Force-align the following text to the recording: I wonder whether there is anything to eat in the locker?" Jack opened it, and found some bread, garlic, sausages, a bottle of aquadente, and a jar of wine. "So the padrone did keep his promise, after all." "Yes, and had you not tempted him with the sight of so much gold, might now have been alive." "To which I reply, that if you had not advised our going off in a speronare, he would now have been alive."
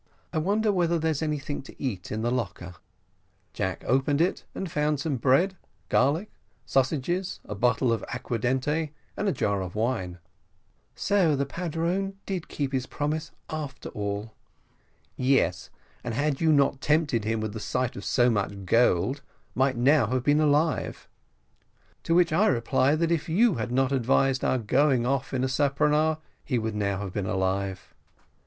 I 0.33 0.39
wonder 0.39 0.71
whether 0.71 0.97
there 0.97 1.11
is 1.11 1.21
anything 1.21 1.61
to 1.61 1.79
eat 1.79 2.11
in 2.11 2.23
the 2.23 2.31
locker?" 2.31 2.73
Jack 3.53 3.83
opened 3.85 4.19
it, 4.19 4.45
and 4.55 4.71
found 4.71 4.99
some 4.99 5.17
bread, 5.17 5.57
garlic, 5.89 6.31
sausages, 6.65 7.39
a 7.45 7.53
bottle 7.53 7.93
of 7.93 8.03
aquadente, 8.11 8.93
and 9.15 9.27
a 9.27 9.31
jar 9.31 9.61
of 9.61 9.75
wine. 9.75 10.17
"So 10.95 11.35
the 11.35 11.45
padrone 11.45 12.15
did 12.25 12.47
keep 12.47 12.73
his 12.73 12.87
promise, 12.87 13.29
after 13.47 13.89
all." 13.89 14.33
"Yes, 15.17 15.69
and 16.03 16.15
had 16.15 16.41
you 16.41 16.51
not 16.51 16.81
tempted 16.81 17.23
him 17.23 17.39
with 17.39 17.53
the 17.53 17.59
sight 17.59 17.95
of 17.95 18.03
so 18.03 18.31
much 18.31 18.65
gold, 18.65 19.21
might 19.53 19.77
now 19.77 20.07
have 20.07 20.23
been 20.23 20.41
alive." 20.41 21.07
"To 22.05 22.15
which 22.15 22.33
I 22.33 22.47
reply, 22.47 22.95
that 22.95 23.11
if 23.11 23.29
you 23.29 23.53
had 23.59 23.71
not 23.71 23.91
advised 23.91 24.43
our 24.43 24.57
going 24.57 25.05
off 25.05 25.31
in 25.31 25.43
a 25.43 25.47
speronare, 25.47 26.17
he 26.43 26.57
would 26.57 26.73
now 26.73 27.01
have 27.01 27.13
been 27.13 27.27
alive." 27.27 27.93